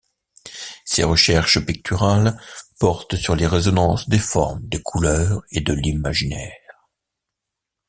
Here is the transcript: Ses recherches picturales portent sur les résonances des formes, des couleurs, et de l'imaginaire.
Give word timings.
Ses 0.83 1.03
recherches 1.03 1.59
picturales 1.63 2.41
portent 2.79 3.15
sur 3.17 3.35
les 3.35 3.45
résonances 3.45 4.09
des 4.09 4.17
formes, 4.17 4.59
des 4.67 4.81
couleurs, 4.81 5.43
et 5.51 5.61
de 5.61 5.73
l'imaginaire. 5.73 6.87